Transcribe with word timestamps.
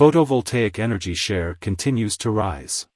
Photovoltaic 0.00 0.78
energy 0.78 1.12
share 1.12 1.58
continues 1.60 2.16
to 2.16 2.30
rise. 2.30 2.86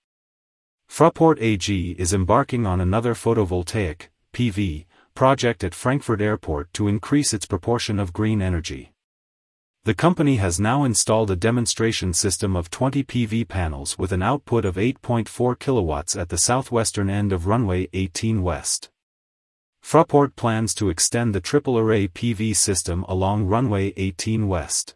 Fraport 0.91 1.37
AG 1.39 1.91
is 1.99 2.15
embarking 2.15 2.65
on 2.65 2.81
another 2.81 3.13
photovoltaic, 3.13 4.09
PV, 4.33 4.87
project 5.15 5.63
at 5.63 5.75
Frankfurt 5.75 6.23
Airport 6.23 6.73
to 6.73 6.89
increase 6.89 7.35
its 7.35 7.45
proportion 7.45 7.99
of 8.01 8.15
green 8.15 8.41
energy. 8.41 8.93
The 9.85 9.93
company 9.93 10.37
has 10.37 10.59
now 10.59 10.85
installed 10.85 11.31
a 11.31 11.37
demonstration 11.37 12.15
system 12.15 12.57
of 12.57 12.71
20 12.71 13.05
PV 13.05 13.49
panels 13.49 13.99
with 13.99 14.11
an 14.11 14.23
output 14.23 14.65
of 14.65 14.77
8.4 14.77 15.59
kilowatts 15.59 16.17
at 16.17 16.31
the 16.31 16.39
southwestern 16.39 17.11
end 17.11 17.35
of 17.35 17.47
runway 17.47 17.87
18 17.93 18.43
West. 18.43 18.89
Fraport 19.85 20.37
plans 20.37 20.75
to 20.77 20.89
extend 20.89 21.35
the 21.35 21.43
triple 21.43 21.79
array 21.79 22.09
PV 22.09 22.57
system 22.57 23.03
along 23.03 23.45
runway 23.45 23.93
18 23.99 24.49
West. 24.49 24.95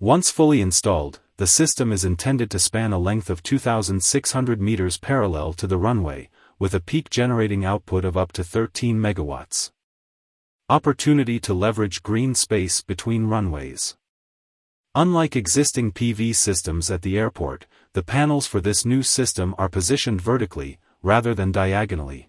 Once 0.00 0.30
fully 0.30 0.60
installed, 0.60 1.20
the 1.38 1.46
system 1.46 1.90
is 1.90 2.04
intended 2.04 2.50
to 2.50 2.58
span 2.58 2.92
a 2.92 2.98
length 2.98 3.30
of 3.30 3.42
2,600 3.42 4.60
meters 4.60 4.98
parallel 4.98 5.54
to 5.54 5.66
the 5.66 5.78
runway, 5.78 6.28
with 6.58 6.74
a 6.74 6.80
peak 6.80 7.08
generating 7.08 7.64
output 7.64 8.04
of 8.04 8.14
up 8.14 8.30
to 8.30 8.44
13 8.44 8.98
megawatts. 8.98 9.70
Opportunity 10.68 11.40
to 11.40 11.54
leverage 11.54 12.02
green 12.02 12.34
space 12.34 12.82
between 12.82 13.28
runways. 13.28 13.96
Unlike 14.94 15.34
existing 15.34 15.92
PV 15.92 16.34
systems 16.34 16.90
at 16.90 17.00
the 17.00 17.18
airport, 17.18 17.66
the 17.94 18.02
panels 18.02 18.46
for 18.46 18.60
this 18.60 18.84
new 18.84 19.02
system 19.02 19.54
are 19.56 19.70
positioned 19.70 20.20
vertically, 20.20 20.78
rather 21.02 21.34
than 21.34 21.52
diagonally. 21.52 22.28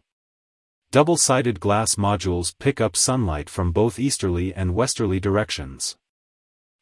Double-sided 0.91 1.59
glass 1.59 1.95
modules 1.95 2.54
pick 2.57 2.79
up 2.79 2.95
sunlight 2.95 3.49
from 3.49 3.73
both 3.73 3.99
easterly 3.99 4.54
and 4.54 4.73
westerly 4.73 5.20
directions. 5.20 5.98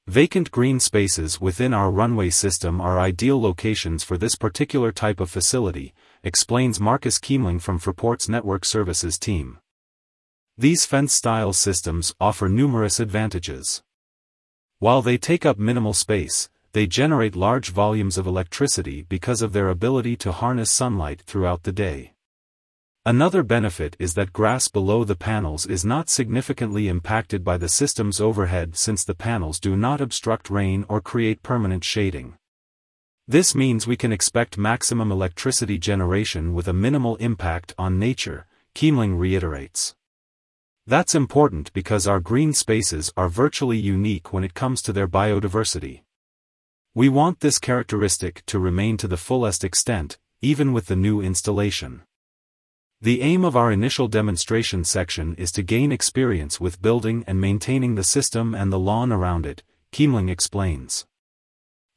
Vacant 0.07 0.51
green 0.51 0.79
spaces 0.79 1.41
within 1.41 1.73
our 1.73 1.89
runway 1.89 2.29
system 2.29 2.79
are 2.79 2.99
ideal 2.99 3.41
locations 3.41 4.03
for 4.03 4.19
this 4.19 4.35
particular 4.35 4.91
type 4.91 5.19
of 5.19 5.31
facility, 5.31 5.95
explains 6.23 6.79
Marcus 6.79 7.17
Kiemling 7.17 7.59
from 7.59 7.79
Fraport's 7.79 8.29
Network 8.29 8.65
Services 8.65 9.17
team. 9.17 9.57
These 10.59 10.85
fence-style 10.85 11.53
systems 11.53 12.13
offer 12.19 12.47
numerous 12.47 12.99
advantages. 12.99 13.81
While 14.77 15.01
they 15.01 15.17
take 15.17 15.43
up 15.43 15.57
minimal 15.57 15.93
space, 15.93 16.49
they 16.73 16.85
generate 16.85 17.35
large 17.35 17.71
volumes 17.71 18.19
of 18.19 18.27
electricity 18.27 19.01
because 19.09 19.41
of 19.41 19.53
their 19.53 19.69
ability 19.69 20.17
to 20.17 20.31
harness 20.31 20.69
sunlight 20.69 21.21
throughout 21.21 21.63
the 21.63 21.71
day. 21.71 22.14
Another 23.07 23.43
benefit 23.43 23.95
is 23.99 24.15
that 24.15 24.33
grass 24.33 24.67
below 24.67 25.03
the 25.03 25.15
panels 25.15 25.67
is 25.67 25.85
not 25.85 26.09
significantly 26.09 26.87
impacted 26.87 27.43
by 27.43 27.55
the 27.55 27.69
system's 27.69 28.19
overhead 28.19 28.75
since 28.75 29.03
the 29.03 29.13
panels 29.13 29.59
do 29.59 29.77
not 29.77 30.01
obstruct 30.01 30.49
rain 30.49 30.83
or 30.89 31.01
create 31.01 31.43
permanent 31.43 31.83
shading. 31.83 32.33
This 33.27 33.53
means 33.53 33.85
we 33.85 33.95
can 33.95 34.11
expect 34.11 34.57
maximum 34.57 35.11
electricity 35.11 35.77
generation 35.77 36.55
with 36.55 36.67
a 36.67 36.73
minimal 36.73 37.15
impact 37.17 37.75
on 37.77 37.99
nature, 37.99 38.47
Kiemling 38.73 39.19
reiterates. 39.19 39.93
That's 40.87 41.13
important 41.13 41.71
because 41.73 42.07
our 42.07 42.19
green 42.19 42.53
spaces 42.53 43.13
are 43.15 43.29
virtually 43.29 43.77
unique 43.77 44.33
when 44.33 44.43
it 44.43 44.55
comes 44.55 44.81
to 44.81 44.91
their 44.91 45.07
biodiversity. 45.07 46.01
We 46.95 47.09
want 47.09 47.41
this 47.41 47.59
characteristic 47.59 48.43
to 48.47 48.57
remain 48.57 48.97
to 48.97 49.07
the 49.07 49.15
fullest 49.15 49.63
extent, 49.63 50.17
even 50.41 50.73
with 50.73 50.87
the 50.87 50.95
new 50.95 51.21
installation. 51.21 52.01
The 53.01 53.21
aim 53.21 53.43
of 53.43 53.55
our 53.55 53.71
initial 53.71 54.07
demonstration 54.07 54.83
section 54.83 55.35
is 55.35 55.51
to 55.51 55.63
gain 55.63 55.91
experience 55.91 56.59
with 56.59 56.81
building 56.81 57.23
and 57.27 57.39
maintaining 57.39 57.95
the 57.95 58.03
system 58.03 58.55
and 58.55 58.71
the 58.71 58.79
lawn 58.79 59.11
around 59.11 59.45
it, 59.45 59.63
Kiemling 59.91 60.29
explains. 60.29 61.05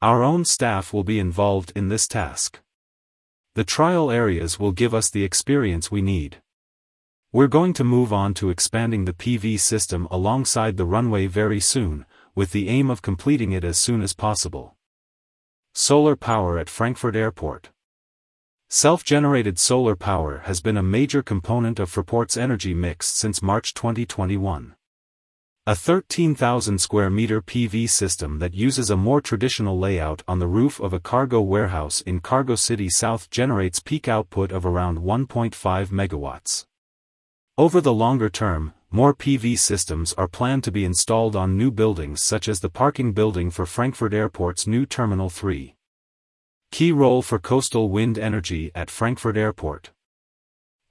Our 0.02 0.22
own 0.22 0.44
staff 0.44 0.92
will 0.92 1.04
be 1.04 1.18
involved 1.18 1.72
in 1.74 1.88
this 1.88 2.06
task. 2.06 2.60
The 3.54 3.64
trial 3.64 4.10
areas 4.10 4.58
will 4.58 4.72
give 4.72 4.94
us 4.94 5.10
the 5.10 5.24
experience 5.24 5.90
we 5.90 6.02
need. 6.02 6.42
We're 7.32 7.48
going 7.48 7.72
to 7.74 7.84
move 7.84 8.12
on 8.12 8.34
to 8.34 8.50
expanding 8.50 9.04
the 9.04 9.12
PV 9.12 9.60
system 9.60 10.06
alongside 10.10 10.76
the 10.76 10.86
runway 10.86 11.26
very 11.26 11.60
soon, 11.60 12.06
with 12.34 12.52
the 12.52 12.68
aim 12.68 12.90
of 12.90 13.02
completing 13.02 13.52
it 13.52 13.64
as 13.64 13.78
soon 13.78 14.00
as 14.00 14.14
possible. 14.14 14.76
Solar 15.74 16.16
power 16.16 16.58
at 16.58 16.70
Frankfurt 16.70 17.16
Airport. 17.16 17.70
Self-generated 18.70 19.58
solar 19.58 19.96
power 19.96 20.42
has 20.44 20.60
been 20.60 20.76
a 20.76 20.82
major 20.82 21.22
component 21.22 21.78
of 21.78 21.88
Fraport's 21.88 22.36
energy 22.36 22.74
mix 22.74 23.06
since 23.06 23.40
March 23.40 23.72
2021. 23.72 24.74
A 25.66 25.74
13,000 25.74 26.78
square 26.78 27.08
meter 27.08 27.40
PV 27.40 27.88
system 27.88 28.40
that 28.40 28.52
uses 28.52 28.90
a 28.90 28.96
more 28.96 29.22
traditional 29.22 29.78
layout 29.78 30.22
on 30.28 30.38
the 30.38 30.46
roof 30.46 30.80
of 30.80 30.92
a 30.92 31.00
cargo 31.00 31.40
warehouse 31.40 32.02
in 32.02 32.20
Cargo 32.20 32.56
City 32.56 32.90
South 32.90 33.30
generates 33.30 33.80
peak 33.80 34.06
output 34.06 34.52
of 34.52 34.66
around 34.66 34.98
1.5 34.98 35.88
megawatts. 35.88 36.66
Over 37.56 37.80
the 37.80 37.94
longer 37.94 38.28
term, 38.28 38.74
more 38.90 39.14
PV 39.14 39.58
systems 39.58 40.12
are 40.18 40.28
planned 40.28 40.64
to 40.64 40.70
be 40.70 40.84
installed 40.84 41.34
on 41.34 41.56
new 41.56 41.70
buildings 41.70 42.20
such 42.22 42.50
as 42.50 42.60
the 42.60 42.68
parking 42.68 43.12
building 43.12 43.50
for 43.50 43.64
Frankfurt 43.64 44.12
Airport's 44.12 44.66
new 44.66 44.84
Terminal 44.84 45.30
3. 45.30 45.74
Key 46.70 46.92
role 46.92 47.22
for 47.22 47.38
coastal 47.38 47.88
wind 47.88 48.18
energy 48.18 48.70
at 48.74 48.90
Frankfurt 48.90 49.36
Airport. 49.36 49.90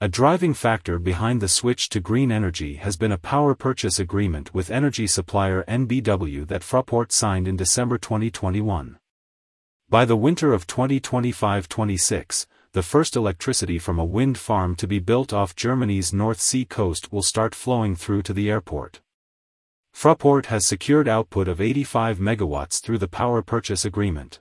A 0.00 0.08
driving 0.08 0.52
factor 0.52 0.98
behind 0.98 1.40
the 1.40 1.48
switch 1.48 1.88
to 1.88 2.00
green 2.00 2.30
energy 2.30 2.74
has 2.76 2.96
been 2.96 3.12
a 3.12 3.18
power 3.18 3.54
purchase 3.54 3.98
agreement 3.98 4.52
with 4.52 4.70
energy 4.70 5.06
supplier 5.06 5.64
EnBW 5.66 6.46
that 6.48 6.62
Fraport 6.62 7.10
signed 7.10 7.48
in 7.48 7.56
December 7.56 7.96
2021. 7.96 8.98
By 9.88 10.04
the 10.04 10.16
winter 10.16 10.52
of 10.52 10.66
2025-26, 10.66 12.46
the 12.72 12.82
first 12.82 13.16
electricity 13.16 13.78
from 13.78 13.98
a 13.98 14.04
wind 14.04 14.36
farm 14.36 14.76
to 14.76 14.86
be 14.86 14.98
built 14.98 15.32
off 15.32 15.56
Germany's 15.56 16.12
North 16.12 16.40
Sea 16.40 16.64
coast 16.64 17.10
will 17.12 17.22
start 17.22 17.54
flowing 17.54 17.96
through 17.96 18.22
to 18.22 18.34
the 18.34 18.50
airport. 18.50 19.00
Fraport 19.94 20.46
has 20.46 20.66
secured 20.66 21.08
output 21.08 21.48
of 21.48 21.60
85 21.60 22.18
megawatts 22.18 22.82
through 22.82 22.98
the 22.98 23.08
power 23.08 23.42
purchase 23.42 23.84
agreement. 23.84 24.38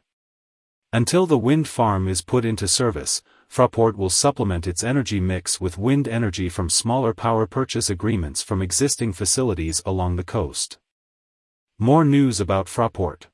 Until 0.97 1.27
the 1.27 1.37
wind 1.37 1.67
farm 1.67 2.07
is 2.07 2.23
put 2.23 2.43
into 2.43 2.67
service, 2.67 3.21
Fraport 3.47 3.97
will 3.97 4.09
supplement 4.09 4.65
its 4.65 4.83
energy 4.83 5.19
mix 5.19 5.61
with 5.61 5.77
wind 5.77 6.07
energy 6.07 6.49
from 6.49 6.71
smaller 6.71 7.13
power 7.13 7.45
purchase 7.45 7.87
agreements 7.87 8.41
from 8.41 8.63
existing 8.63 9.13
facilities 9.13 9.79
along 9.85 10.15
the 10.15 10.23
coast. 10.23 10.79
More 11.77 12.03
news 12.03 12.39
about 12.39 12.65
Fraport. 12.65 13.27